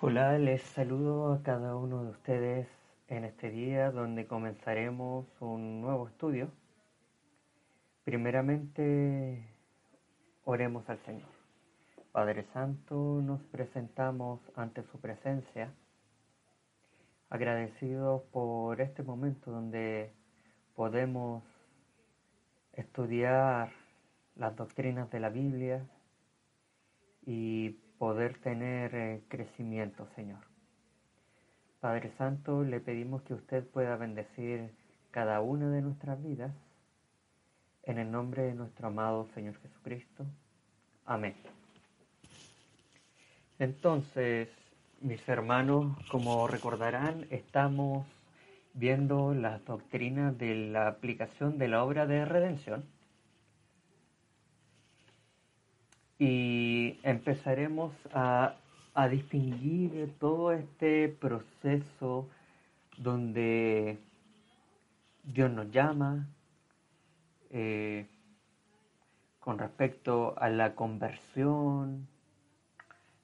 Hola, 0.00 0.38
les 0.38 0.62
saludo 0.62 1.32
a 1.32 1.42
cada 1.42 1.74
uno 1.74 2.04
de 2.04 2.10
ustedes 2.10 2.68
en 3.08 3.24
este 3.24 3.50
día 3.50 3.90
donde 3.90 4.28
comenzaremos 4.28 5.26
un 5.40 5.80
nuevo 5.80 6.06
estudio. 6.06 6.48
Primeramente, 8.04 9.48
oremos 10.44 10.88
al 10.88 11.00
Señor. 11.04 11.28
Padre 12.12 12.44
Santo, 12.52 13.20
nos 13.20 13.42
presentamos 13.44 14.38
ante 14.54 14.84
su 14.84 15.00
presencia, 15.00 15.74
agradecidos 17.30 18.22
por 18.30 18.80
este 18.80 19.02
momento 19.02 19.50
donde 19.50 20.12
podemos 20.76 21.42
estudiar 22.74 23.72
las 24.36 24.54
doctrinas 24.54 25.10
de 25.10 25.18
la 25.18 25.30
Biblia, 25.30 25.84
y 27.24 27.70
poder 27.98 28.38
tener 28.38 28.94
eh, 28.94 29.22
crecimiento, 29.28 30.08
Señor. 30.16 30.40
Padre 31.80 32.12
Santo, 32.18 32.62
le 32.62 32.80
pedimos 32.80 33.22
que 33.22 33.34
usted 33.34 33.66
pueda 33.66 33.96
bendecir 33.96 34.70
cada 35.10 35.40
una 35.40 35.70
de 35.70 35.82
nuestras 35.82 36.22
vidas 36.22 36.52
en 37.84 37.98
el 37.98 38.10
nombre 38.10 38.42
de 38.42 38.54
nuestro 38.54 38.88
amado 38.88 39.28
Señor 39.34 39.56
Jesucristo. 39.60 40.24
Amén. 41.04 41.34
Entonces, 43.58 44.48
mis 45.00 45.28
hermanos, 45.28 45.96
como 46.10 46.46
recordarán, 46.46 47.26
estamos 47.30 48.06
viendo 48.74 49.34
las 49.34 49.64
doctrinas 49.64 50.36
de 50.38 50.54
la 50.54 50.88
aplicación 50.88 51.58
de 51.58 51.68
la 51.68 51.84
obra 51.84 52.06
de 52.06 52.24
redención 52.24 52.84
y 56.24 57.00
empezaremos 57.02 57.92
a, 58.14 58.54
distinguir 59.10 60.14
todo 60.20 60.52
este 60.52 61.08
proceso 61.08 62.28
donde 62.96 63.98
Dios 65.24 65.50
nos 65.50 65.68
llama 65.72 66.28
eh, 67.50 68.06
con 69.40 69.58
respecto 69.58 70.34
a 70.38 70.48
la 70.48 70.76
conversión, 70.76 72.06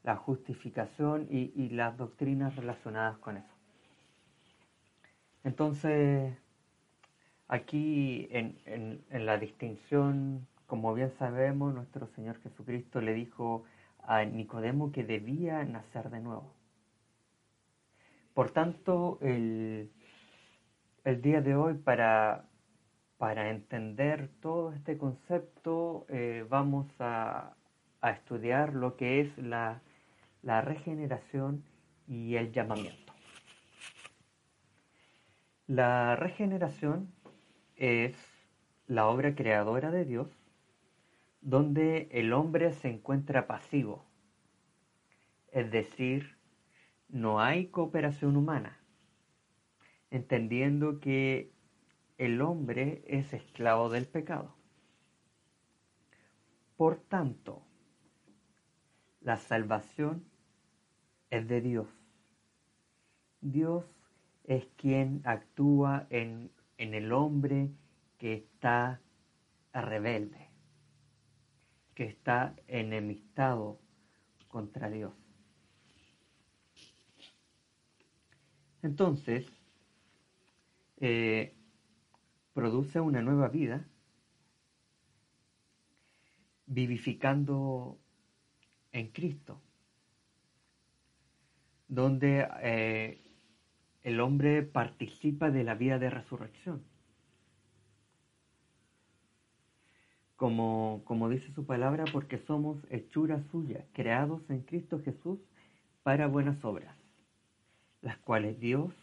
la 0.02 0.16
justificación 0.16 1.28
y, 1.30 1.68
las 1.68 1.96
doctrinas 1.96 2.56
relacionadas 2.56 3.16
con 3.18 3.36
eso. 3.36 3.54
Entonces, 5.44 6.34
aquí 7.46 8.28
en 8.32 9.00
la 9.12 9.38
distinción 9.38 10.48
como 10.68 10.92
bien 10.92 11.10
sabemos, 11.18 11.74
nuestro 11.74 12.06
Señor 12.08 12.38
Jesucristo 12.42 13.00
le 13.00 13.14
dijo 13.14 13.64
a 14.02 14.22
Nicodemo 14.24 14.92
que 14.92 15.02
debía 15.02 15.64
nacer 15.64 16.10
de 16.10 16.20
nuevo. 16.20 16.52
Por 18.34 18.50
tanto, 18.50 19.18
el, 19.22 19.90
día 21.22 21.40
de 21.40 21.56
hoy, 21.56 21.72
para, 21.72 22.44
para 23.16 23.48
entender 23.48 24.28
todo 24.42 24.74
este 24.74 24.98
concepto, 24.98 26.04
eh, 26.10 26.44
vamos 26.48 26.86
a, 27.00 27.54
estudiar 28.02 28.74
lo 28.74 28.94
que 28.96 29.22
es 29.22 29.38
la, 29.38 29.80
la 30.42 30.60
regeneración 30.60 31.64
y 32.06 32.36
el 32.36 32.52
llamamiento. 32.52 33.14
La 35.66 36.14
regeneración 36.14 37.10
es 37.76 38.14
la 38.86 39.08
obra 39.08 39.34
creadora 39.34 39.90
de 39.90 40.04
Dios 40.04 40.37
donde 41.48 42.10
el 42.10 42.34
hombre 42.34 42.74
se 42.74 42.90
encuentra 42.90 43.46
pasivo, 43.46 44.04
es 45.50 45.70
decir, 45.70 46.36
no 47.08 47.40
hay 47.40 47.68
cooperación 47.68 48.36
humana, 48.36 48.78
entendiendo 50.10 51.00
que 51.00 51.50
el 52.18 52.42
hombre 52.42 53.02
es 53.06 53.32
esclavo 53.32 53.88
del 53.88 54.04
pecado. 54.04 54.54
Por 56.76 57.00
tanto, 57.00 57.62
la 59.22 59.38
salvación 59.38 60.26
es 61.30 61.48
de 61.48 61.62
Dios. 61.62 61.88
Dios 63.40 63.86
es 64.44 64.66
quien 64.76 65.22
actúa 65.24 66.08
en, 66.10 66.50
en 66.76 66.92
el 66.92 67.10
hombre 67.10 67.70
que 68.18 68.34
está 68.34 69.00
rebelde 69.72 70.47
que 71.98 72.04
está 72.04 72.54
enemistado 72.68 73.80
contra 74.46 74.88
Dios. 74.88 75.12
Entonces, 78.82 79.44
eh, 80.98 81.56
produce 82.52 83.00
una 83.00 83.20
nueva 83.20 83.48
vida, 83.48 83.84
vivificando 86.66 87.98
en 88.92 89.08
Cristo, 89.08 89.60
donde 91.88 92.46
eh, 92.62 93.20
el 94.04 94.20
hombre 94.20 94.62
participa 94.62 95.50
de 95.50 95.64
la 95.64 95.74
vida 95.74 95.98
de 95.98 96.10
resurrección. 96.10 96.87
Como, 100.38 101.02
como 101.04 101.28
dice 101.28 101.52
su 101.52 101.66
palabra, 101.66 102.04
porque 102.12 102.38
somos 102.46 102.78
hechura 102.90 103.42
suya, 103.50 103.84
creados 103.92 104.40
en 104.48 104.60
Cristo 104.60 105.00
Jesús 105.04 105.40
para 106.04 106.28
buenas 106.28 106.64
obras, 106.64 106.96
las 108.02 108.16
cuales 108.18 108.58
Dios 108.60 108.94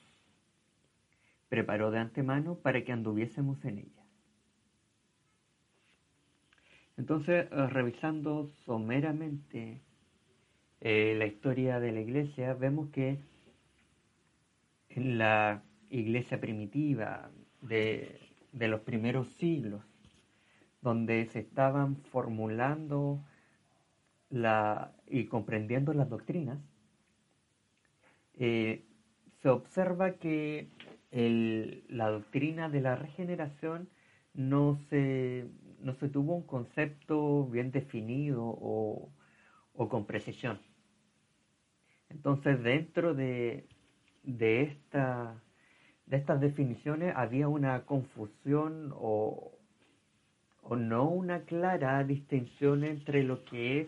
preparó 1.50 1.92
de 1.92 2.00
antemano 2.00 2.56
para 2.56 2.86
que 2.86 2.94
anduviésemos 2.94 3.64
en 3.66 3.80
ellas. 3.80 4.06
Entonces, 6.96 7.48
eh, 7.52 7.68
revisando 7.68 8.50
someramente 8.66 9.82
eh, 10.80 11.16
la 11.18 11.26
historia 11.26 11.82
de 11.82 11.92
la 11.92 12.00
iglesia, 12.00 12.54
vemos 12.54 12.90
que 12.92 13.20
en 14.88 15.18
la 15.18 15.62
iglesia 15.90 16.40
primitiva 16.40 17.30
de, 17.62 18.22
de 18.54 18.68
los 18.70 18.80
primeros 18.80 19.28
siglos, 19.34 19.84
donde 20.86 21.26
se 21.26 21.40
estaban 21.40 21.96
formulando 22.12 23.20
la, 24.30 24.94
y 25.08 25.26
comprendiendo 25.26 25.94
las 25.94 26.10
doctrinas, 26.10 26.60
eh, 28.36 28.86
se 29.42 29.50
observa 29.50 30.12
que 30.12 30.70
la 31.90 32.10
doctrina 32.12 32.70
de 32.70 32.82
la 32.82 32.96
regeneración 32.96 33.90
no 34.36 34.76
se, 34.90 35.48
no 35.80 35.96
se 35.96 36.08
tuvo 36.08 36.36
un 36.36 36.44
concepto 36.44 37.48
bien 37.48 37.72
definido 37.72 38.44
o, 38.46 39.10
con 39.90 40.06
precisión. 40.06 40.60
Entonces, 42.10 42.62
dentro 42.62 43.16
de, 43.16 43.68
de, 44.22 44.62
esta, 44.62 45.42
de 46.06 46.18
estas 46.18 46.40
definiciones 46.42 47.16
había 47.16 47.48
una 47.48 47.86
confusión 47.86 48.92
o, 48.94 49.56
o 50.68 50.76
no 50.76 51.08
una 51.08 51.42
clara 51.42 52.04
distinción 52.04 52.84
entre 52.84 53.24
lo 53.24 53.46
que 53.46 53.82
es 53.82 53.88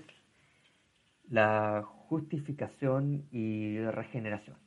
la 1.28 1.84
justificación 2.08 3.26
y 3.32 3.80
regeneración, 3.80 4.58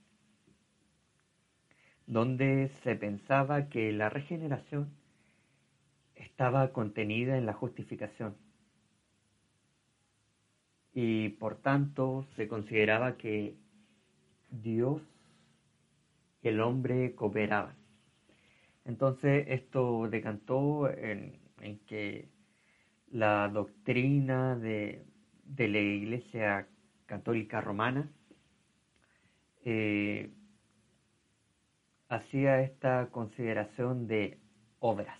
donde 2.07 2.69
se 2.83 2.97
pensaba 2.97 3.69
que 3.69 3.93
la 3.93 4.11
regeneración 4.11 4.91
estaba 6.17 6.73
contenida 6.73 7.39
en 7.39 7.47
la 7.47 7.55
justificación 7.55 8.35
y 10.93 11.29
por 11.31 11.59
tanto 11.59 12.27
se 12.35 12.49
consideraba 12.49 13.17
que 13.17 13.55
Dios 14.51 15.01
y 16.43 16.49
el 16.49 16.61
hombre 16.61 17.15
cooperaban. 17.15 17.77
Entonces 18.85 19.47
esto 19.49 20.09
decantó 20.11 20.91
en 20.91 21.40
en 21.61 21.79
que 21.81 22.29
la 23.11 23.49
doctrina 23.49 24.57
de, 24.57 25.05
la 25.57 25.79
Iglesia 25.79 26.69
católica 27.07 27.61
romana, 27.61 28.09
eh, 29.65 30.31
hacía 32.09 32.61
esta 32.61 33.09
consideración 33.11 34.07
de 34.07 34.39
obras. 34.79 35.19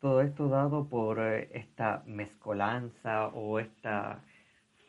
Todo 0.00 0.22
esto 0.22 0.48
dado 0.48 0.88
por 0.88 1.20
eh, 1.20 1.48
esta 1.52 2.02
mezcolanza 2.06 3.28
o 3.28 3.60
esta 3.60 4.22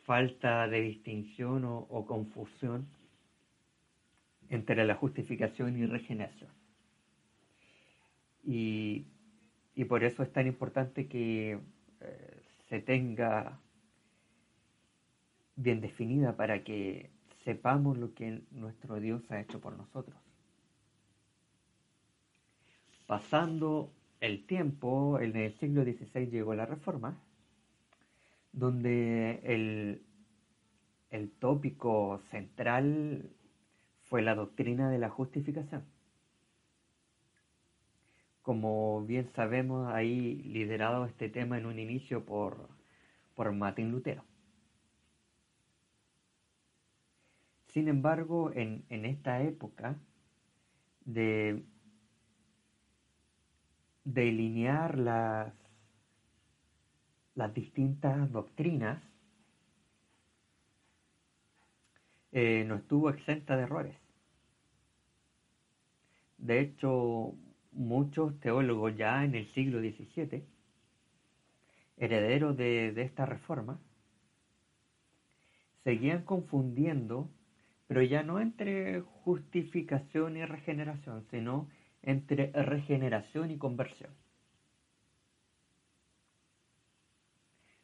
falta 0.04 0.68
de 0.68 0.80
distinción 0.80 1.64
o, 1.64 2.06
confusión 2.06 2.86
entre 4.50 4.84
la 4.84 4.96
justificación 4.96 5.78
y 5.78 5.86
regeneración. 5.86 6.50
Y, 8.44 9.06
por 9.84 10.04
eso 10.04 10.22
es 10.22 10.32
tan 10.32 10.46
importante 10.46 11.08
que 11.08 11.58
eh, 12.00 12.42
se 12.68 12.80
tenga 12.80 13.58
bien 15.56 15.80
definida 15.80 16.36
para 16.36 16.62
que 16.62 17.10
sepamos 17.44 17.98
lo 17.98 18.14
que 18.14 18.42
nuestro 18.52 19.00
Dios 19.00 19.28
ha 19.30 19.40
hecho 19.40 19.60
por 19.60 19.76
nosotros. 19.76 20.16
Pasando 23.06 23.90
el 24.20 24.46
tiempo, 24.46 25.18
en 25.20 25.36
el 25.36 25.52
siglo 25.58 25.82
XVI 25.82 26.30
llegó 26.30 26.54
la 26.54 26.66
Reforma, 26.66 27.18
donde 28.52 29.40
el, 29.42 30.02
el 31.10 31.30
tópico 31.32 32.20
central 32.30 33.30
fue 34.04 34.22
la 34.22 34.34
doctrina 34.34 34.88
de 34.88 34.98
la 34.98 35.10
justificación. 35.10 35.84
Como 38.44 39.02
bien 39.04 39.28
sabemos, 39.34 39.92
ahí 39.92 40.36
liderado 40.44 41.04
este 41.06 41.28
tema 41.28 41.58
en 41.58 41.66
un 41.66 41.80
inicio 41.80 42.24
por, 42.24 42.68
por 43.34 43.52
Martín 43.52 43.90
Lutero. 43.90 44.24
Sin 47.66 47.88
embargo, 47.88 48.52
en, 48.54 48.86
en 48.88 49.04
esta 49.04 49.42
época 49.42 49.96
de 51.06 51.62
delinear 54.04 54.98
las, 54.98 55.52
las 57.34 57.54
distintas 57.54 58.32
doctrinas, 58.32 59.00
eh, 62.32 62.64
no 62.66 62.74
estuvo 62.76 63.08
exenta 63.08 63.56
de 63.56 63.62
errores. 63.62 63.96
De 66.38 66.60
hecho, 66.60 67.34
muchos 67.74 68.38
teólogos 68.40 68.96
ya 68.96 69.24
en 69.24 69.34
el 69.34 69.52
siglo 69.54 69.80
XVII, 69.80 70.44
herederos 71.96 72.56
de, 72.56 72.92
de 72.92 73.02
esta 73.02 73.26
reforma, 73.26 73.78
seguían 75.84 76.22
confundiendo, 76.24 77.30
pero 77.86 78.02
ya 78.02 78.22
no 78.22 78.40
entre 78.40 79.02
justificación 79.02 80.36
y 80.36 80.44
regeneración, 80.44 81.24
sino 81.30 81.68
entre 82.02 82.50
regeneración 82.52 83.50
y 83.50 83.58
conversión, 83.58 84.10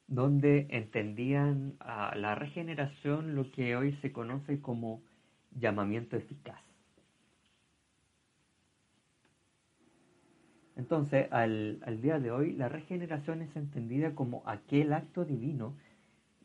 donde 0.07 0.67
entendían 0.71 1.77
a 1.81 2.15
la 2.17 2.35
regeneración 2.35 3.35
lo 3.35 3.51
que 3.51 3.77
hoy 3.77 3.97
se 4.03 4.13
conoce 4.13 4.61
como 4.61 5.03
llamamiento 5.53 6.17
eficaz. 6.17 6.70
Entonces, 10.81 11.31
al, 11.31 12.01
día 12.01 12.19
de 12.19 12.31
hoy, 12.31 12.53
la 12.53 12.71
regeneración 12.71 13.43
es 13.43 13.55
entendida 13.55 14.15
como 14.15 14.43
aquel 14.47 14.95
acto 14.95 15.27
divino 15.27 15.77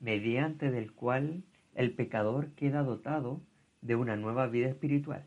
mediante 0.02 0.72
del 0.72 0.92
cual 0.92 1.42
el 1.74 1.94
pecador 1.94 2.50
queda 2.50 2.84
dotado 2.84 3.40
de 3.80 3.96
una 3.96 4.18
nueva 4.18 4.48
vida 4.48 4.68
espiritual. 4.68 5.24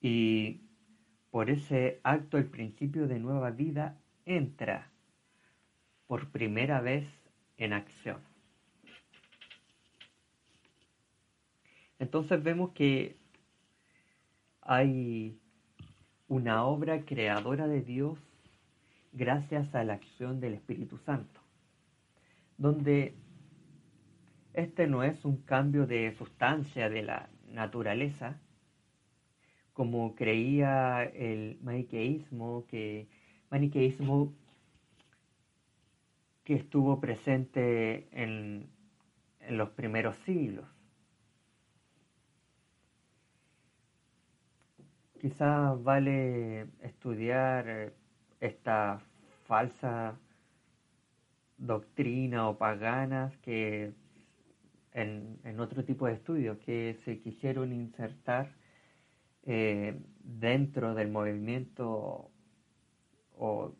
Y 0.00 0.62
por 1.30 1.50
ese 1.50 2.00
acto 2.02 2.38
el 2.38 2.46
principio 2.46 3.08
de 3.08 3.18
nueva 3.18 3.50
vida 3.50 3.98
entra 4.24 4.90
por 6.06 6.30
primera 6.30 6.80
vez 6.80 7.06
en 7.58 7.74
acción. 7.74 8.22
Entonces 11.98 12.42
vemos 12.42 12.70
que 12.70 13.16
hay 14.62 15.38
una 16.28 16.64
obra 16.64 17.04
creadora 17.04 17.66
de 17.66 17.82
Dios 17.82 18.18
gracias 19.12 19.74
a 19.74 19.84
la 19.84 19.94
acción 19.94 20.40
del 20.40 20.54
Espíritu 20.54 20.98
Santo, 20.98 21.40
donde 22.58 23.14
este 24.54 24.86
no 24.86 25.02
es 25.02 25.24
un 25.24 25.36
cambio 25.42 25.86
de 25.86 26.12
sustancia 26.12 26.88
de 26.88 27.02
la 27.02 27.28
naturaleza, 27.48 28.40
como 29.72 30.14
creía 30.14 31.04
el 31.04 31.58
maniqueísmo, 31.62 32.66
que 32.66 33.08
maniqueísmo 33.50 34.32
que 36.44 36.54
estuvo 36.54 37.00
presente 37.00 38.08
en, 38.12 38.68
en 39.40 39.58
los 39.58 39.70
primeros 39.70 40.16
siglos. 40.18 40.75
Quizás 45.26 45.82
vale 45.82 46.68
estudiar 46.82 47.92
esta 48.38 49.00
falsa 49.48 50.16
doctrina 51.58 52.48
o 52.48 52.56
paganas 52.56 53.36
que 53.38 53.92
en, 54.92 55.40
en 55.42 55.58
otro 55.58 55.84
tipo 55.84 56.06
de 56.06 56.12
estudios 56.12 56.58
que 56.58 56.96
se 57.04 57.18
quisieron 57.18 57.72
insertar 57.72 58.52
eh, 59.42 59.98
dentro 60.22 60.94
del 60.94 61.08
movimiento 61.10 62.30
o 63.36 63.72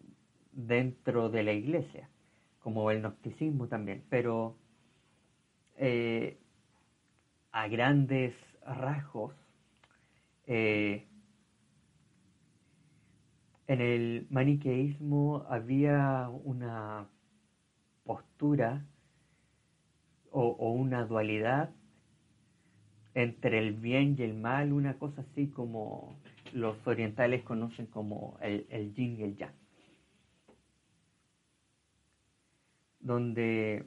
dentro 0.50 1.28
de 1.28 1.44
la 1.44 1.52
iglesia, 1.52 2.08
como 2.58 2.90
el 2.90 3.02
gnosticismo 3.02 3.68
también, 3.68 4.02
pero 4.10 4.56
eh, 5.76 6.38
a 7.52 7.68
grandes 7.68 8.34
rasgos, 8.64 9.32
eh, 10.48 11.06
en 13.68 13.80
el 13.80 14.26
maniqueísmo 14.30 15.46
había 15.48 16.28
una 16.28 17.08
postura 18.04 18.84
o 20.30 20.72
una 20.72 21.04
dualidad 21.06 21.70
entre 23.16 23.58
el 23.58 23.72
bien 23.72 24.14
y 24.18 24.22
el 24.22 24.34
mal, 24.34 24.74
una 24.74 24.98
cosa 24.98 25.22
así 25.22 25.48
como 25.48 26.20
los 26.52 26.86
orientales 26.86 27.42
conocen 27.44 27.86
como 27.86 28.36
el, 28.42 28.66
el 28.68 28.92
yin 28.92 29.18
y 29.18 29.22
el 29.22 29.36
yang. 29.36 29.54
Donde 33.00 33.86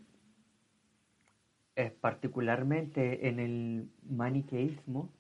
es 1.76 1.92
particularmente 1.92 3.28
en 3.28 3.40
el 3.40 3.92
maniqueísmo 4.10 5.12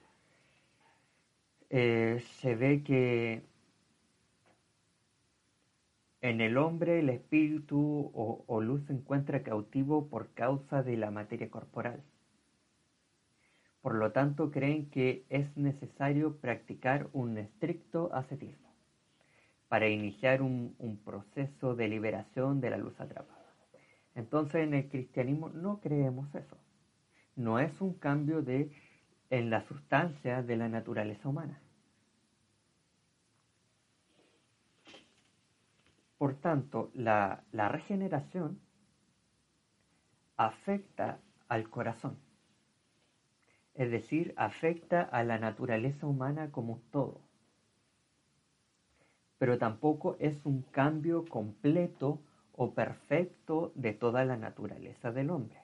eh, 1.69 2.23
se 2.41 2.55
ve 2.55 2.81
que 2.81 3.43
en 6.21 6.41
el 6.41 6.57
hombre 6.57 6.99
el 6.99 7.09
espíritu 7.09 8.11
o, 8.13 8.61
luz 8.61 8.85
se 8.87 8.93
encuentra 8.93 9.43
cautivo 9.43 10.07
por 10.09 10.33
causa 10.33 10.83
de 10.83 10.97
la 10.97 11.11
materia 11.11 11.49
corporal 11.49 12.03
por 13.81 13.95
lo 13.95 14.11
tanto, 14.11 14.51
creen 14.51 14.89
que 14.89 15.25
es 15.29 15.55
necesario 15.55 16.37
practicar 16.37 17.07
un 17.13 17.37
estricto 17.37 18.13
ascetismo 18.13 18.69
para 19.69 19.87
iniciar 19.87 20.41
un, 20.41 20.75
proceso 21.05 21.75
de 21.75 21.87
liberación 21.87 22.59
de 22.59 22.71
la 22.71 22.77
luz 22.77 22.99
atrapada. 22.99 23.53
Entonces, 24.15 24.67
en 24.67 24.73
el 24.73 24.89
cristianismo 24.89 25.49
no 25.49 25.79
creemos 25.79 26.33
eso. 26.35 26.57
No 27.35 27.59
es 27.59 27.79
un 27.79 27.93
cambio 27.93 28.41
de, 28.41 28.71
en 29.29 29.49
la 29.49 29.65
sustancia 29.67 30.43
de 30.43 30.57
la 30.57 30.67
naturaleza 30.67 31.29
humana. 31.29 31.61
Por 36.19 36.35
tanto, 36.35 36.91
la 36.93 37.43
regeneración 37.51 38.59
afecta 40.37 41.17
al 41.47 41.67
corazón 41.71 42.19
es 43.79 43.91
decir, 43.91 44.33
afecta 44.35 45.03
a 45.03 45.23
la 45.23 45.37
naturaleza 45.37 46.05
humana 46.05 46.51
como 46.51 46.81
todo. 46.91 47.21
Pero 49.37 49.57
tampoco 49.57 50.17
es 50.19 50.45
un 50.45 50.63
cambio 50.63 51.23
completo 51.23 52.19
o 52.51 52.73
perfecto 52.73 53.71
de 53.75 53.93
toda 53.93 54.25
la 54.25 54.35
naturaleza 54.35 55.13
del 55.13 55.29
hombre. 55.29 55.61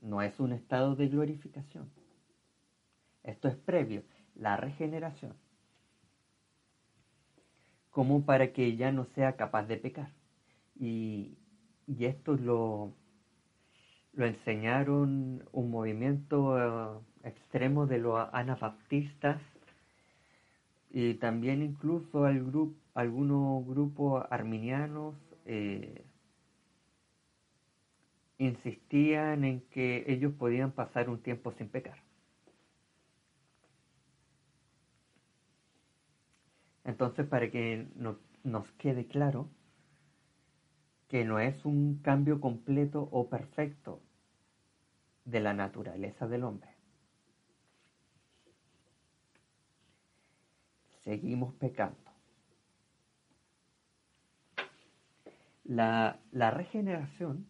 No 0.00 0.22
es 0.22 0.40
un 0.40 0.52
estado 0.52 0.96
de 0.96 1.08
glorificación. 1.08 1.90
Esto 3.22 3.48
es 3.48 3.56
previo, 3.56 4.04
la 4.34 4.56
regeneración. 4.56 5.34
Como 7.94 8.26
para 8.26 8.52
que 8.52 8.76
ya 8.76 8.90
no 8.92 9.04
sea 9.14 9.36
capaz 9.36 9.64
de 9.68 9.76
pecar. 9.78 10.10
Y, 10.78 11.38
esto 12.00 12.34
lo, 12.34 12.92
lo 14.14 14.26
enseñaron 14.26 15.44
un 15.52 15.70
movimiento 15.70 16.38
eh, 16.58 17.00
extremo 17.22 17.86
de 17.86 17.98
los 17.98 18.28
anabaptistas 18.32 19.40
y 20.90 21.14
también 21.14 21.62
incluso 21.62 22.24
algunos 22.94 23.66
grupos 23.66 24.24
arminianos 24.30 25.14
eh, 25.44 26.04
insistían 28.38 29.44
en 29.44 29.60
que 29.70 30.04
ellos 30.08 30.32
podían 30.34 30.72
pasar 30.72 31.08
un 31.08 31.20
tiempo 31.22 31.52
sin 31.52 31.68
pecar. 31.68 32.03
Entonces, 36.84 37.26
para 37.26 37.50
que 37.50 37.88
nos 38.42 38.72
quede 38.72 39.06
claro 39.06 39.48
que 41.08 41.24
no 41.24 41.38
es 41.38 41.64
un 41.64 41.98
cambio 41.98 42.40
completo 42.40 43.08
o 43.10 43.28
perfecto 43.28 44.02
de 45.24 45.40
la 45.40 45.54
naturaleza 45.54 46.26
del 46.28 46.44
hombre. 46.44 46.70
Seguimos 51.02 51.54
pecando. 51.54 51.98
La, 55.64 56.18
la 56.32 56.50
regeneración 56.50 57.46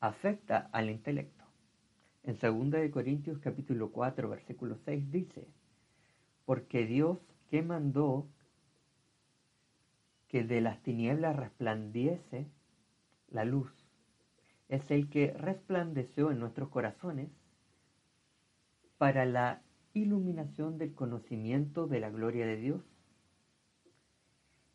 afecta 0.00 0.68
al 0.72 0.90
intelecto. 0.90 1.44
En 2.24 2.38
2 2.38 2.90
Corintios 2.90 3.38
capítulo 3.38 3.90
4 3.90 4.28
versículo 4.28 4.76
6 4.84 5.10
dice, 5.10 5.46
porque 6.44 6.86
Dios 6.86 7.18
que 7.48 7.62
mandó 7.62 8.28
que 10.28 10.44
de 10.44 10.60
las 10.60 10.82
tinieblas 10.82 11.36
resplandiese 11.36 12.46
la 13.30 13.44
luz, 13.44 13.72
es 14.68 14.90
el 14.90 15.08
que 15.08 15.32
resplandeció 15.32 16.30
en 16.30 16.38
nuestros 16.38 16.68
corazones 16.68 17.30
para 18.98 19.24
la 19.24 19.62
iluminación 19.94 20.76
del 20.76 20.94
conocimiento 20.94 21.86
de 21.86 22.00
la 22.00 22.10
gloria 22.10 22.46
de 22.46 22.56
Dios 22.56 22.82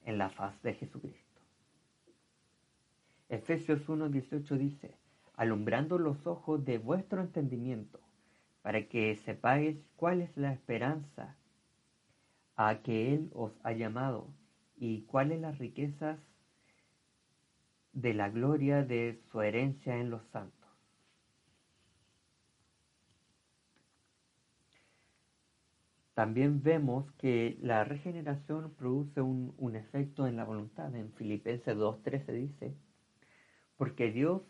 en 0.05 0.17
la 0.17 0.29
faz 0.29 0.61
de 0.63 0.73
Jesucristo. 0.73 1.41
Efesios 3.29 3.87
1.18 3.87 4.57
dice, 4.57 4.97
alumbrando 5.35 5.97
los 5.97 6.25
ojos 6.27 6.65
de 6.65 6.77
vuestro 6.77 7.21
entendimiento, 7.21 7.99
para 8.61 8.87
que 8.87 9.15
sepáis 9.15 9.77
cuál 9.95 10.21
es 10.21 10.35
la 10.37 10.53
esperanza 10.53 11.35
a 12.55 12.81
que 12.81 13.13
Él 13.13 13.29
os 13.33 13.53
ha 13.63 13.71
llamado 13.71 14.27
y 14.77 15.01
cuáles 15.03 15.41
las 15.41 15.57
riquezas 15.57 16.19
de 17.93 18.13
la 18.13 18.29
gloria 18.29 18.83
de 18.83 19.19
su 19.31 19.41
herencia 19.41 19.97
en 19.97 20.09
los 20.09 20.23
santos. 20.31 20.59
También 26.13 26.61
vemos 26.61 27.11
que 27.13 27.57
la 27.61 27.83
regeneración 27.83 28.71
produce 28.75 29.21
un, 29.21 29.55
un 29.57 29.75
efecto 29.75 30.27
en 30.27 30.35
la 30.35 30.43
voluntad. 30.43 30.93
En 30.95 31.11
Filipenses 31.13 31.75
2.13 31.75 32.31
dice, 32.33 32.75
porque 33.77 34.11
Dios 34.11 34.43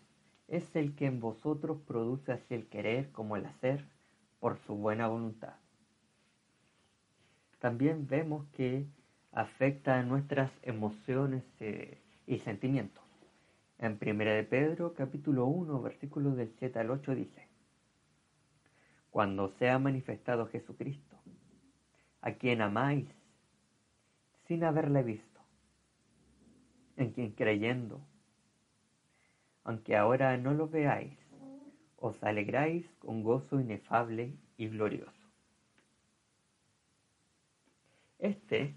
es 0.48 0.76
el 0.76 0.94
que 0.96 1.06
en 1.06 1.22
vosotros 1.22 1.80
produce 1.88 2.34
así 2.34 2.54
el 2.54 2.68
querer 2.68 3.12
como 3.12 3.38
el 3.38 3.46
hacer 3.46 3.86
por 4.40 4.58
su 4.58 4.76
buena 4.76 5.08
voluntad. 5.08 5.63
También 7.64 8.08
vemos 8.08 8.46
que 8.58 8.86
afecta 9.32 9.98
a 9.98 10.04
nuestras 10.04 10.52
emociones 10.64 11.46
eh, 11.62 11.98
y 12.28 12.40
sentimientos. 12.40 13.02
En 13.80 13.98
1 14.02 14.26
de 14.32 14.44
Pedro 14.44 14.94
capítulo 14.94 15.46
1 15.46 15.82
versículos 15.82 16.36
del 16.36 16.52
7 16.60 16.78
al 16.80 16.92
8 16.92 17.16
dice, 17.16 17.48
Cuando 19.12 19.48
sea 19.48 19.80
manifestado 19.80 20.48
Jesucristo, 20.48 21.16
a 22.20 22.34
quien 22.34 22.62
amáis 22.62 23.08
sin 24.46 24.66
haberle 24.66 25.02
visto, 25.02 25.40
en 26.98 27.12
quien 27.12 27.32
creyendo 27.32 28.02
aunque 29.64 29.96
ahora 29.96 30.36
no 30.36 30.54
lo 30.54 30.68
veáis, 30.68 31.18
os 31.96 32.22
alegráis 32.24 32.86
con 33.00 33.24
gozo 33.24 33.62
inefable 33.62 34.34
y 34.58 34.68
glorioso. 34.68 35.23
Este, 38.24 38.74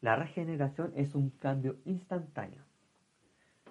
la 0.00 0.16
regeneración 0.16 0.94
es 0.96 1.14
un 1.14 1.28
cambio 1.28 1.76
instantáneo. 1.84 2.64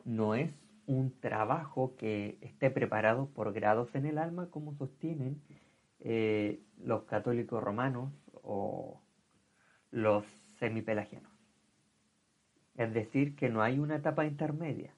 No 0.05 0.35
es 0.35 0.53
un 0.85 1.19
trabajo 1.19 1.95
que 1.97 2.37
esté 2.41 2.69
preparado 2.69 3.27
por 3.31 3.51
grados 3.51 3.95
en 3.95 4.05
el 4.05 4.19
alma 4.19 4.51
como 4.51 4.75
sostienen 4.75 5.41
eh, 6.01 6.61
los 6.77 7.05
católicos 7.05 7.63
romanos 7.63 8.13
o 8.43 9.01
los 9.89 10.23
semipelagianos. 10.59 11.31
Es 12.75 12.93
decir, 12.93 13.35
que 13.35 13.49
no 13.49 13.63
hay 13.63 13.79
una 13.79 13.95
etapa 13.95 14.27
intermedia. 14.27 14.93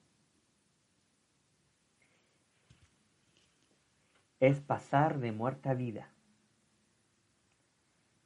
es 4.40 4.60
pasar 4.60 5.20
de 5.20 5.32
muerte 5.32 5.70
a 5.70 5.74
vida. 5.74 6.13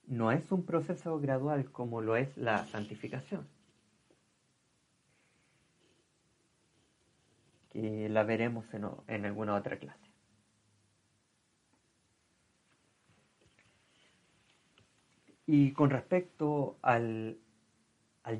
No 0.09 0.33
es 0.33 0.51
un 0.51 0.65
proceso 0.65 1.21
gradual 1.21 1.71
como 1.71 2.01
lo 2.01 2.17
es 2.17 2.35
la 2.39 2.65
santificación, 2.67 3.47
que 7.69 8.09
la 8.09 8.25
veremos 8.25 8.65
en, 8.73 9.27
alguna 9.27 9.55
otra 9.55 9.79
clase. 9.79 10.09
Y 15.47 15.73
con 15.73 15.91
respecto 15.91 16.79
al, 16.81 17.39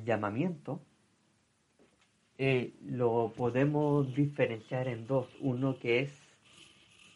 llamamiento, 0.03 0.81
eh, 2.39 2.73
lo 2.81 3.31
podemos 3.37 4.15
diferenciar 4.15 4.87
en 4.87 5.05
dos. 5.05 5.27
Uno 5.39 5.77
que 5.77 5.99
es 5.99 6.19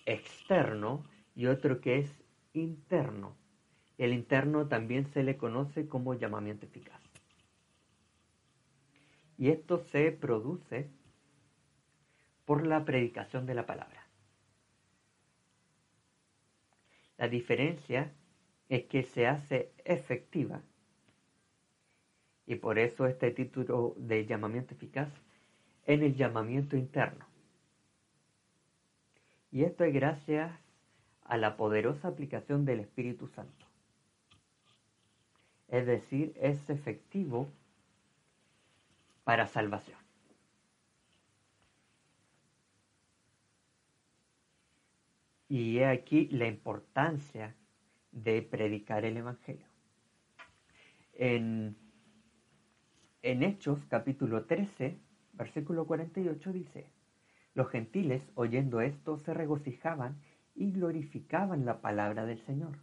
externo 0.06 1.04
y 1.36 1.48
otro 1.48 1.82
que 1.82 2.00
es 2.00 2.24
interno. 2.54 3.43
El 4.04 4.12
interno 4.12 4.68
también 4.68 5.06
se 5.14 5.24
le 5.24 5.38
conoce 5.38 5.88
como 5.88 6.14
llamamiento 6.14 6.66
eficaz. 6.66 7.02
Y 9.38 9.48
esto 9.48 9.78
se 9.78 10.12
produce 10.12 10.90
por 12.44 12.68
la 12.68 12.84
predicación 12.84 13.46
de 13.46 13.56
la 13.56 13.66
palabra. 13.66 14.06
La 17.18 17.30
diferencia 17.30 18.12
es 18.68 18.84
que 18.88 19.04
se 19.04 19.26
hace 19.26 19.72
efectiva 19.86 20.62
y 22.46 22.56
por 22.56 22.80
eso 22.80 23.08
este 23.08 23.32
título 23.32 23.96
de 23.96 24.26
llamamiento 24.26 24.74
eficaz 24.74 25.14
en 25.86 26.04
el 26.04 26.14
llamamiento 26.14 26.76
interno. 26.76 27.26
Y 29.50 29.64
esto 29.64 29.86
es 29.86 29.94
gracias 29.94 30.52
a 31.24 31.38
la 31.38 31.56
poderosa 31.56 32.10
aplicación 32.10 32.66
del 32.66 32.82
Espíritu 32.82 33.30
Santo. 33.30 33.73
Es 35.74 35.88
decir, 35.88 36.36
es 36.40 36.70
efectivo 36.70 37.50
para 39.24 39.48
salvación. 39.48 39.98
Y 45.50 45.80
he 45.80 45.88
aquí 45.88 46.28
la 46.28 46.46
importancia 46.46 47.56
de 48.12 48.44
predicar 48.44 49.04
el 49.04 49.18
Evangelio. 49.18 49.66
En, 51.14 51.76
en 53.24 53.42
Hechos 53.42 53.80
capítulo 53.90 54.46
13, 54.46 55.00
versículo 55.34 55.88
48 55.88 56.54
dice, 56.54 56.86
los 57.56 57.68
gentiles, 57.70 58.22
oyendo 58.36 58.80
esto, 58.80 59.18
se 59.18 59.34
regocijaban 59.34 60.22
y 60.54 60.72
glorificaban 60.72 61.66
la 61.66 61.82
palabra 61.82 62.28
del 62.28 62.46
Señor. 62.46 62.78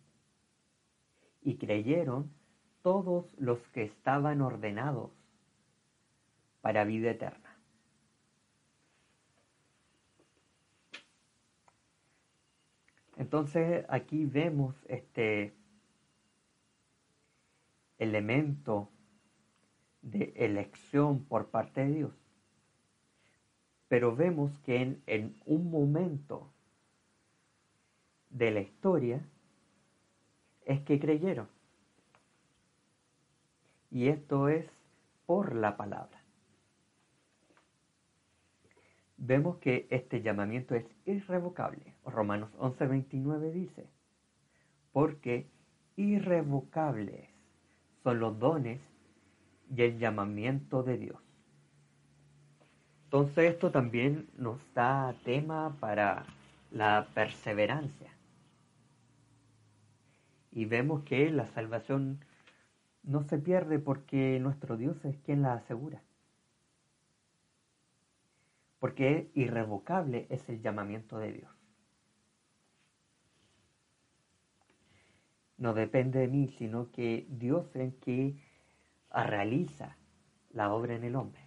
Y 1.40 1.56
creyeron 1.56 2.39
todos 2.82 3.26
los 3.38 3.58
que 3.68 3.84
estaban 3.84 4.40
ordenados 4.40 5.10
para 6.60 6.84
vida 6.84 7.10
eterna. 7.10 7.56
Entonces 13.16 13.84
aquí 13.88 14.24
vemos 14.24 14.74
este 14.88 15.54
elemento 17.98 18.88
de 20.00 20.32
elección 20.36 21.24
por 21.26 21.50
parte 21.50 21.84
de 21.84 21.94
Dios. 21.94 22.12
Pero 23.88 24.16
vemos 24.16 24.58
que 24.60 24.98
en, 25.06 25.36
un 25.44 25.70
momento 25.70 26.50
de 28.30 28.50
la 28.50 28.60
historia 28.60 29.20
es 30.64 30.80
que 30.80 30.98
creyeron. 30.98 31.48
Y 33.90 34.08
esto 34.08 34.48
es 34.48 34.66
por 35.26 35.54
la 35.54 35.76
palabra. 35.76 36.20
vemos 39.20 39.58
que 39.58 39.86
este 39.90 40.22
llamamiento 40.22 40.74
es 40.74 40.84
irrevocable. 41.04 41.94
Romanos 42.04 42.50
11:29 42.58 43.52
dice, 43.52 43.86
porque 44.92 45.46
irrevocables 45.96 47.28
son 48.02 48.18
los 48.18 48.38
dones 48.38 48.80
y 49.74 49.82
el 49.82 49.98
llamamiento 49.98 50.82
de 50.82 50.96
Dios. 50.98 51.18
Entonces 53.04 53.52
esto 53.52 53.70
también 53.70 54.28
nos 54.36 54.58
da 54.74 55.14
tema 55.24 55.76
para 55.80 56.24
la 56.70 57.06
perseverancia. 57.14 58.10
Y 60.52 60.64
vemos 60.64 61.02
que 61.04 61.30
la 61.30 61.46
salvación 61.46 62.24
no 63.02 63.22
se 63.22 63.38
pierde 63.38 63.78
porque 63.78 64.38
nuestro 64.40 64.76
Dios 64.76 65.04
es 65.04 65.16
quien 65.18 65.42
la 65.42 65.54
asegura. 65.54 66.02
Porque 68.78 69.30
irrevocable 69.34 70.26
es 70.30 70.48
el 70.48 70.62
llamamiento 70.62 71.18
de 71.18 71.32
Dios. 71.32 71.50
No 75.58 75.74
depende 75.74 76.20
de 76.20 76.28
mí, 76.28 76.48
sino 76.48 76.90
que 76.90 77.26
Dios 77.28 77.68
es 77.74 77.76
el 77.76 77.94
que 77.96 78.34
realiza 79.10 79.96
la 80.52 80.72
obra 80.72 80.94
en 80.94 81.04
el 81.04 81.16
hombre. 81.16 81.42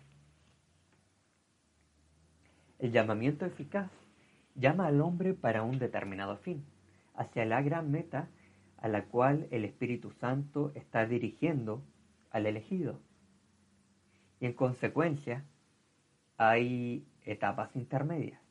El 2.77 2.91
llamamiento 2.91 3.45
eficaz 3.45 3.89
llama 4.55 4.87
al 4.87 5.01
hombre 5.01 5.33
para 5.33 5.63
un 5.63 5.79
determinado 5.79 6.37
fin, 6.37 6.63
hacia 7.15 7.45
la 7.45 7.61
gran 7.61 7.89
meta 7.89 8.27
a 8.83 8.89
la 8.89 9.05
cual 9.05 9.47
el 9.51 9.63
Espíritu 9.63 10.11
Santo 10.11 10.73
está 10.75 11.05
dirigiendo 11.05 11.85
al 12.31 12.47
elegido. 12.47 12.99
Y 14.41 14.45
en 14.45 14.51
consecuencia, 14.51 15.45
hay 16.35 17.07
etapas 17.23 17.73
intermedias, 17.77 18.41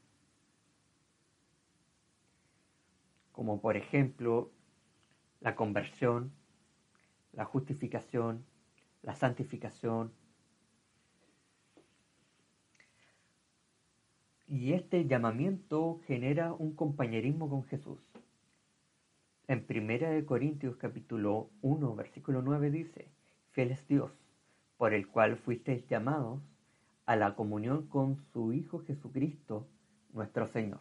como 3.30 3.60
por 3.60 3.76
ejemplo 3.76 4.50
la 5.40 5.54
conversión, 5.54 6.32
la 7.32 7.44
justificación, 7.44 8.46
la 9.02 9.14
santificación. 9.14 10.14
Y 14.48 14.72
este 14.72 15.04
llamamiento 15.06 16.00
genera 16.06 16.54
un 16.54 16.74
compañerismo 16.74 17.50
con 17.50 17.64
Jesús. 17.64 18.11
En 19.52 19.66
1 19.68 20.24
Corintios 20.24 20.76
capítulo 20.76 21.50
1 21.60 21.94
versículo 21.94 22.40
9 22.40 22.70
dice, 22.70 23.08
Fiel 23.50 23.72
es 23.72 23.86
Dios, 23.86 24.10
por 24.78 24.94
el 24.94 25.06
cual 25.06 25.36
fuisteis 25.36 25.86
llamados 25.88 26.40
a 27.04 27.16
la 27.16 27.34
comunión 27.34 27.86
con 27.86 28.16
su 28.32 28.54
Hijo 28.54 28.78
Jesucristo, 28.78 29.68
nuestro 30.14 30.46
Señor. 30.46 30.80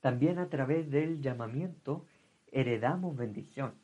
También 0.00 0.38
a 0.38 0.48
través 0.48 0.92
del 0.92 1.22
llamamiento 1.22 2.06
heredamos 2.52 3.16
bendición. 3.16 3.74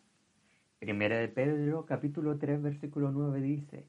Primera 0.78 1.18
de 1.18 1.26
Pedro 1.26 1.86
capítulo 1.86 2.38
3 2.38 2.62
versículo 2.62 3.10
9 3.10 3.40
dice, 3.40 3.84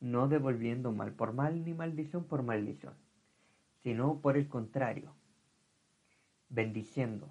no 0.00 0.26
devolviendo 0.26 0.90
mal 0.90 1.12
por 1.12 1.34
mal 1.34 1.66
ni 1.66 1.74
maldición 1.74 2.24
por 2.24 2.42
maldición, 2.44 2.94
sino 3.82 4.22
por 4.22 4.38
el 4.38 4.48
contrario, 4.48 5.14
bendiciendo 6.48 7.28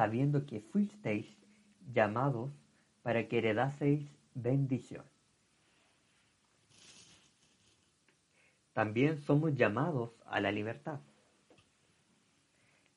sabiendo 0.00 0.46
que 0.46 0.60
fuisteis 0.60 1.26
llamados 1.92 2.50
para 3.02 3.28
que 3.28 3.36
heredaseis 3.36 4.08
bendición. 4.34 5.04
También 8.72 9.20
somos 9.20 9.54
llamados 9.54 10.10
a 10.24 10.40
la 10.40 10.52
libertad. 10.52 11.00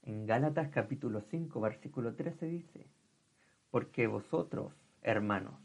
En 0.03 0.25
Gálatas 0.25 0.69
capítulo 0.69 1.19
5 1.19 1.60
versículo 1.60 2.15
13 2.15 2.45
dice, 2.45 2.88
porque 3.69 4.07
vosotros, 4.07 4.72
hermanos, 5.01 5.59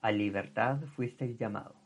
a 0.00 0.12
libertad 0.12 0.80
fuisteis 0.96 1.36
llamados. 1.36 1.76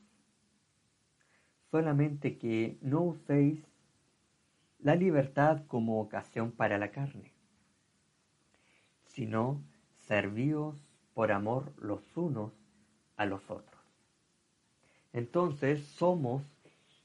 Solamente 1.73 2.39
que 2.39 2.79
no 2.81 3.01
uséis 3.01 3.59
la 4.79 4.95
libertad 4.95 5.67
como 5.67 6.01
ocasión 6.01 6.53
para 6.53 6.79
la 6.79 6.93
carne, 6.93 7.33
sino 9.19 9.61
servíos 10.07 10.77
por 11.13 11.33
amor 11.33 11.73
los 11.77 12.17
unos 12.17 12.53
a 13.17 13.27
los 13.27 13.51
otros. 13.51 13.83
Entonces 15.13 15.85
somos 15.85 16.45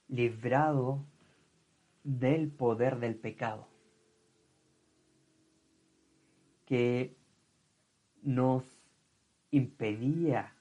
librados 0.07 1.01
del 2.03 2.51
poder 2.51 2.99
del 2.99 3.15
pecado, 3.15 3.67
que 6.67 7.17
nos 8.21 8.63
impedía 9.49 10.53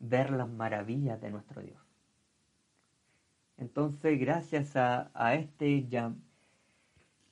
ver 0.00 0.30
las 0.30 0.50
maravillas 0.50 1.18
de 1.22 1.30
nuestro 1.30 1.62
Dios. 1.62 1.80
Entonces, 3.56 4.20
gracias 4.20 4.76
a, 4.76 5.34
este 5.34 5.88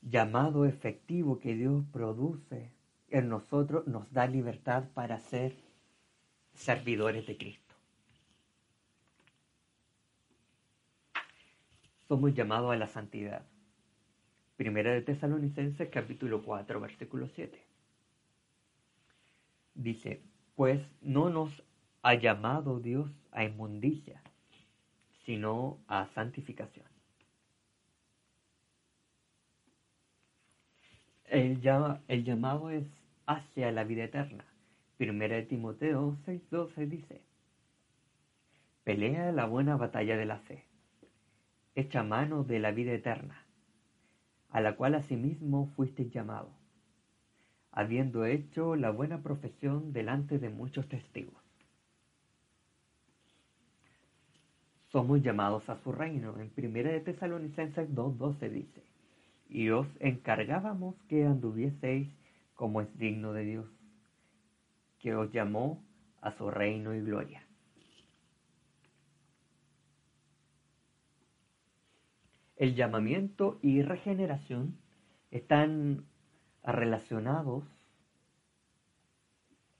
llamado 0.00 0.64
efectivo 0.64 1.38
que 1.38 1.54
Dios 1.54 1.84
produce 1.92 2.74
en 3.08 3.28
nosotros 3.28 3.86
nos 3.86 4.12
da 4.12 4.26
libertad 4.26 4.84
para 4.94 5.18
ser 5.18 5.54
servidores 6.54 7.26
de 7.26 7.36
Cristo. 7.36 7.74
Somos 12.08 12.34
llamados 12.34 12.72
a 12.72 12.76
la 12.76 12.86
santidad. 12.86 13.42
Primera 14.56 14.92
de 14.92 15.02
Tesalonicenses 15.02 15.88
capítulo 15.90 16.42
4 16.42 16.80
versículo 16.80 17.28
7. 17.28 17.62
Dice, 19.74 20.22
pues 20.54 20.80
no 21.02 21.28
nos 21.28 21.62
ha 22.02 22.14
llamado 22.14 22.80
Dios 22.80 23.10
a 23.32 23.44
inmundicia, 23.44 24.22
sino 25.24 25.78
a 25.88 26.06
santificación. 26.14 26.95
El, 31.28 31.60
llamado 31.60 32.70
es 32.70 32.86
hacia 33.26 33.72
la 33.72 33.84
vida 33.84 34.04
eterna. 34.04 34.44
Primera 34.96 35.36
de 35.36 35.42
Timoteo 35.42 36.16
6:12 36.24 36.88
dice, 36.88 37.20
Pelea 38.84 39.32
la 39.32 39.46
buena 39.46 39.76
batalla 39.76 40.16
de 40.16 40.24
la 40.24 40.38
fe, 40.38 40.64
echa 41.74 42.04
mano 42.04 42.44
de 42.44 42.60
la 42.60 42.70
vida 42.70 42.92
eterna, 42.92 43.44
a 44.50 44.60
la 44.60 44.76
cual 44.76 44.94
asimismo 44.94 45.72
fuiste 45.74 46.08
llamado, 46.08 46.50
habiendo 47.72 48.24
hecho 48.24 48.76
la 48.76 48.90
buena 48.90 49.22
profesión 49.22 49.92
delante 49.92 50.38
de 50.38 50.48
muchos 50.48 50.88
testigos. 50.88 51.42
Somos 54.92 55.20
llamados 55.22 55.68
a 55.68 55.76
su 55.82 55.90
reino. 55.90 56.38
En 56.38 56.50
Primera 56.50 56.90
de 56.90 57.00
Tesalonicenses 57.00 57.92
2:12 57.92 58.48
dice, 58.48 58.95
y 59.48 59.70
os 59.70 59.86
encargábamos 60.00 60.96
que 61.08 61.24
anduvieseis 61.24 62.08
como 62.54 62.80
es 62.80 62.98
digno 62.98 63.32
de 63.32 63.44
Dios, 63.44 63.66
que 64.98 65.14
os 65.14 65.30
llamó 65.32 65.84
a 66.20 66.32
su 66.32 66.50
reino 66.50 66.94
y 66.94 67.00
gloria. 67.00 67.46
El 72.56 72.74
llamamiento 72.74 73.58
y 73.60 73.82
regeneración 73.82 74.78
están 75.30 76.06
relacionados, 76.64 77.64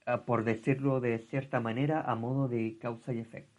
ah, 0.05 0.27
por 0.27 0.45
decirlo 0.45 1.01
de 1.01 1.19
cierta 1.19 1.59
manera, 1.59 2.03
a 2.03 2.15
modo 2.15 2.49
de 2.49 2.77
causa 2.79 3.15
y 3.15 3.19
efecto. 3.19 3.56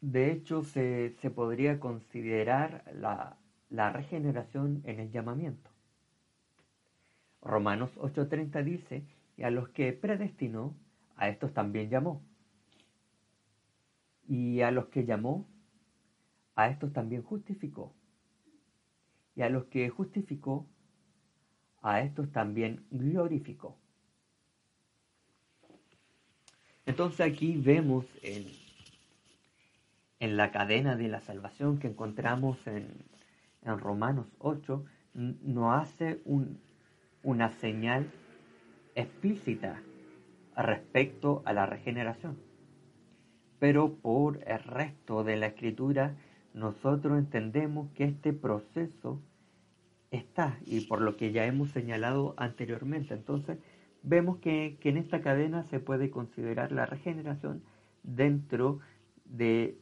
De 0.00 0.32
hecho, 0.32 0.62
se, 0.64 1.14
podría 1.34 1.78
considerar 1.78 2.84
la, 2.94 3.36
la 3.68 3.92
regeneración 3.92 4.82
en 4.84 5.00
el 5.00 5.10
llamamiento. 5.10 5.70
Romanos 7.42 7.90
8:30 7.96 8.64
dice, 8.64 9.04
y 9.36 9.42
a 9.42 9.50
los 9.50 9.68
que 9.70 9.92
predestinó, 9.92 10.74
a 11.16 11.28
estos 11.28 11.52
también 11.52 11.90
llamó. 11.90 12.22
Y 14.28 14.60
a 14.60 14.70
los 14.70 14.86
que 14.86 15.04
llamó, 15.04 15.46
a 16.54 16.68
estos 16.68 16.92
también 16.92 17.22
justificó. 17.22 17.92
Y 19.34 19.42
a 19.42 19.48
los 19.48 19.64
que 19.66 19.88
justificó, 19.88 20.66
a 21.82 22.02
estos 22.02 22.30
también 22.32 22.84
glorificó. 22.90 23.76
Entonces 26.86 27.20
aquí 27.20 27.56
vemos 27.56 28.04
el, 28.22 28.59
en 30.20 30.36
la 30.36 30.52
cadena 30.52 30.96
de 30.96 31.08
la 31.08 31.20
salvación 31.20 31.78
que 31.78 31.88
encontramos 31.88 32.64
en, 32.66 32.88
Romanos 33.62 34.26
8, 34.38 34.84
no 35.14 35.74
hace 35.74 36.22
una 37.22 37.50
señal 37.50 38.10
explícita 38.94 39.82
respecto 40.56 41.42
a 41.44 41.52
la 41.52 41.66
regeneración. 41.66 42.38
pero 43.58 43.96
por 43.96 44.40
el 44.46 44.58
resto 44.60 45.22
de 45.22 45.36
la 45.36 45.48
escritura 45.48 46.14
nosotros 46.54 47.18
entendemos 47.18 47.90
que 47.92 48.04
este 48.04 48.32
proceso 48.32 49.20
está 50.10 50.58
y 50.66 50.86
por 50.86 51.00
lo 51.00 51.16
que 51.16 51.32
ya 51.32 51.46
hemos 51.46 51.70
señalado 51.70 52.34
anteriormente. 52.36 53.14
Entonces 53.14 53.58
vemos 54.02 54.38
que, 54.38 54.78
en 54.82 54.96
esta 54.96 55.20
cadena 55.20 55.64
se 55.64 55.80
puede 55.80 56.10
considerar 56.10 56.72
la 56.72 56.86
regeneración 56.86 57.62
dentro 58.02 58.80
de, 59.24 59.78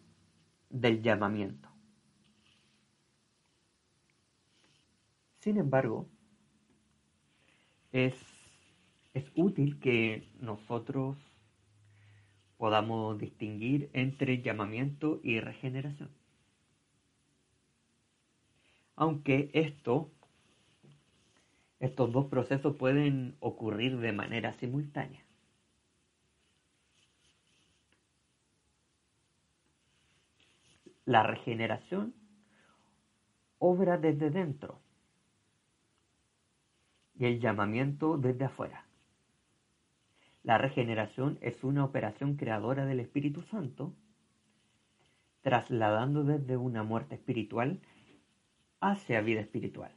del 0.70 1.02
llamamiento. 1.02 1.68
Sin 5.40 5.56
embargo, 5.56 6.08
es, 7.92 8.14
es 9.14 9.24
útil 9.34 9.78
que 9.80 10.28
nosotros 10.40 11.16
podamos 12.56 13.18
distinguir 13.18 13.88
entre 13.92 14.42
llamamiento 14.42 15.20
y 15.22 15.40
regeneración. 15.40 16.10
Aunque 18.96 19.48
esto, 19.54 20.10
estos 21.78 22.12
dos 22.12 22.26
procesos 22.26 22.76
pueden 22.76 23.36
ocurrir 23.38 23.98
de 23.98 24.12
manera 24.12 24.52
simultánea. 24.54 25.27
La 31.08 31.22
regeneración 31.22 32.12
obra 33.58 33.96
desde 33.96 34.28
dentro 34.28 34.78
y 37.18 37.24
el 37.24 37.40
llamamiento 37.40 38.18
desde 38.18 38.44
afuera. 38.44 38.84
La 40.42 40.58
regeneración 40.58 41.38
es 41.40 41.64
una 41.64 41.82
operación 41.82 42.36
creadora 42.36 42.84
del 42.84 43.00
Espíritu 43.00 43.40
Santo, 43.40 43.94
trasladando 45.40 46.24
desde 46.24 46.58
una 46.58 46.82
muerte 46.82 47.14
espiritual 47.14 47.80
hacia 48.78 49.22
vida 49.22 49.40
espiritual. 49.40 49.96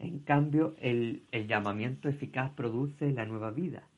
En 0.00 0.18
cambio, 0.18 0.74
el, 0.80 1.28
el, 1.30 1.46
llamamiento 1.46 2.08
eficaz 2.08 2.50
produce 2.50 3.12
la 3.12 3.26
nueva 3.26 3.52
vida 3.52 3.88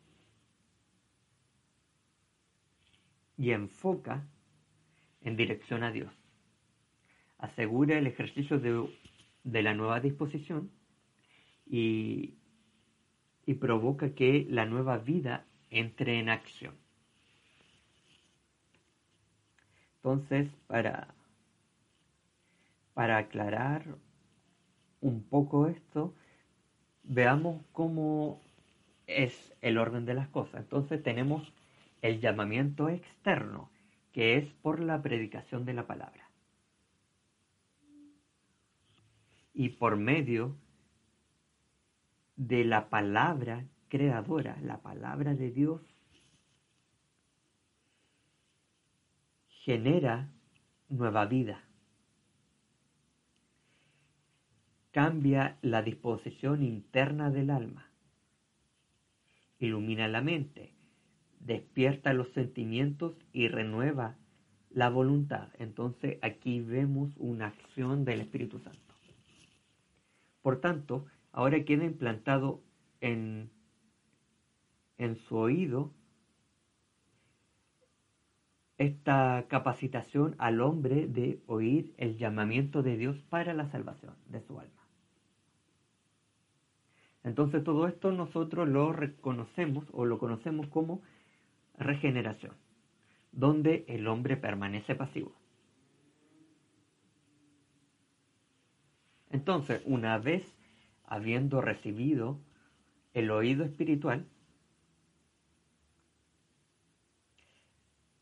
y 3.40 3.52
enfoca 3.52 4.22
en 5.22 5.34
dirección 5.34 5.82
a 5.82 5.90
Dios. 5.90 6.12
Asegura 7.38 7.96
el 7.96 8.06
ejercicio 8.06 8.58
de 8.58 8.86
de 9.44 9.62
la 9.62 9.72
nueva 9.72 10.00
disposición 10.00 10.70
y, 11.66 12.34
y 13.46 13.54
provoca 13.54 14.14
que 14.14 14.46
la 14.50 14.66
nueva 14.66 14.98
vida 14.98 15.46
entre 15.70 16.18
en 16.18 16.28
acción. 16.28 16.74
Entonces, 19.96 20.50
para, 20.66 21.14
para 22.92 23.16
aclarar 23.16 23.96
un 25.00 25.22
poco 25.22 25.66
esto, 25.66 26.14
veamos 27.02 27.62
cómo 27.72 28.42
es 29.06 29.54
el 29.62 29.78
orden 29.78 30.04
de 30.04 30.14
las 30.14 30.28
cosas. 30.28 30.60
Entonces 30.60 31.02
tenemos 31.02 31.50
el 32.02 32.20
llamamiento 32.20 32.88
externo, 32.88 33.70
que 34.12 34.36
es 34.36 34.52
por 34.62 34.80
la 34.80 35.02
predicación 35.02 35.64
de 35.64 35.74
la 35.74 35.86
palabra. 35.86 36.30
y 39.60 39.68
por 39.68 39.96
medio 39.96 40.56
de 42.36 42.64
la 42.64 42.88
palabra 42.88 43.66
creadora, 43.88 44.56
la 44.62 44.78
palabra 44.78 45.34
de 45.34 45.50
Dios, 45.50 45.82
genera 49.48 50.30
nueva 50.88 51.26
vida. 51.26 51.62
Cambia 54.92 55.58
la 55.60 55.82
disposición 55.82 56.62
interna 56.62 57.30
del 57.30 57.50
alma. 57.50 57.90
Ilumina 59.58 60.08
la 60.08 60.22
mente, 60.22 60.72
despierta 61.40 62.12
los 62.12 62.28
sentimientos 62.32 63.14
y 63.32 63.48
renueva 63.48 64.16
la 64.70 64.88
voluntad. 64.88 65.48
Entonces 65.58 66.18
aquí 66.22 66.60
vemos 66.60 67.12
una 67.16 67.48
acción 67.48 68.04
del 68.04 68.20
Espíritu 68.20 68.58
Santo. 68.60 68.78
Por 70.42 70.60
tanto, 70.60 71.04
ahora 71.32 71.64
queda 71.64 71.84
implantado 71.84 72.62
en, 73.00 73.50
en 74.98 75.16
su 75.16 75.36
oído 75.36 75.92
esta 78.78 79.44
capacitación 79.48 80.34
al 80.38 80.62
hombre 80.62 81.06
de 81.06 81.42
oír 81.46 81.92
el 81.98 82.16
llamamiento 82.16 82.82
de 82.82 82.96
Dios 82.96 83.20
para 83.28 83.52
la 83.52 83.70
salvación 83.70 84.14
de 84.28 84.40
su 84.40 84.58
alma. 84.58 84.80
Entonces 87.22 87.62
todo 87.62 87.86
esto 87.86 88.12
nosotros 88.12 88.66
lo 88.66 88.92
reconocemos 88.94 89.84
o 89.92 90.06
lo 90.06 90.18
conocemos 90.18 90.66
como 90.68 91.02
regeneración, 91.80 92.52
donde 93.32 93.84
el 93.88 94.06
hombre 94.06 94.36
permanece 94.36 94.94
pasivo. 94.94 95.32
Entonces, 99.30 99.82
una 99.86 100.18
vez 100.18 100.44
habiendo 101.04 101.60
recibido 101.60 102.38
el 103.14 103.30
oído 103.30 103.64
espiritual, 103.64 104.26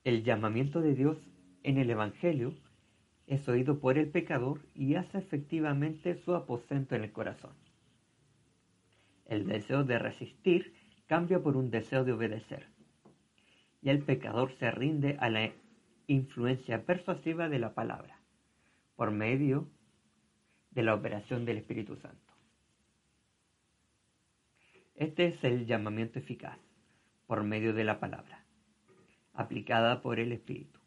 el 0.05 0.23
llamamiento 0.25 0.81
de 0.81 0.95
Dios 0.95 1.19
en 1.65 1.79
el 1.79 1.91
Evangelio 1.91 2.55
es 3.27 3.47
oído 3.49 3.79
por 3.79 3.99
el 3.99 4.09
pecador 4.09 4.61
y 4.75 4.95
hace 4.95 5.19
efectivamente 5.19 6.15
su 6.15 6.35
aposento 6.35 6.95
en 6.95 7.05
el 7.05 7.13
corazón. 7.13 7.53
El 9.27 9.47
deseo 9.47 9.85
de 9.85 9.99
resistir 9.99 10.73
cambia 11.07 11.43
por 11.43 11.57
un 11.57 11.71
deseo 11.71 12.05
de 12.05 12.13
obedecer. 12.13 12.78
Y 13.81 13.91
el 13.91 14.03
pecador 14.03 14.53
se 14.59 14.71
rinde 14.71 15.17
a 15.21 15.31
la 15.31 15.53
influencia 16.07 16.85
persuasiva 16.85 17.49
de 17.49 17.59
la 17.59 17.75
palabra, 17.75 18.19
por 18.97 19.11
medio 19.11 19.69
de 20.71 20.83
la 20.83 20.95
operación 20.95 21.45
del 21.45 21.59
Espíritu 21.59 21.97
Santo. 21.97 22.33
Este 24.95 25.27
es 25.27 25.45
el 25.45 25.67
llamamiento 25.67 26.19
eficaz 26.19 26.59
por 27.27 27.45
medio 27.45 27.73
de 27.73 27.85
la 27.85 28.01
palabra, 28.01 28.45
aplicada 29.33 30.03
por 30.03 30.19
el 30.19 30.33
Espíritu. 30.33 30.81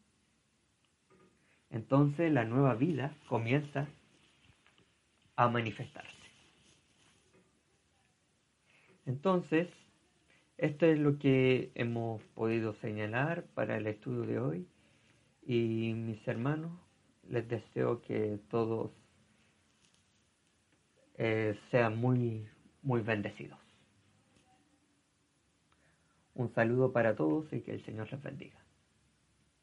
Entonces 1.70 2.32
la 2.32 2.44
nueva 2.44 2.76
vida 2.76 3.16
comienza 3.30 3.88
a 5.38 5.48
manifestarse. 5.48 6.12
Entonces, 9.06 9.70
esto 10.62 10.86
es 10.86 11.00
lo 11.00 11.18
que 11.18 11.72
hemos 11.74 12.22
podido 12.36 12.76
señalar 12.76 13.46
para 13.56 13.78
el 13.78 13.88
estudio 13.88 14.22
de 14.28 14.40
hoy 14.40 14.68
y 15.42 15.94
mis 15.96 16.26
hermanos, 16.28 16.72
les 17.28 17.48
deseo 17.50 18.00
que 18.04 18.40
todos 18.52 18.92
eh, 21.18 21.58
sean 21.72 21.98
muy, 21.98 22.48
muy 22.84 23.02
bendecidos. 23.02 23.58
Un 26.36 26.54
saludo 26.54 26.92
para 26.92 27.16
todos 27.16 27.52
y 27.52 27.62
que 27.62 27.74
el 27.74 27.84
Señor 27.84 28.12
les 28.12 28.22
bendiga. 28.22 28.61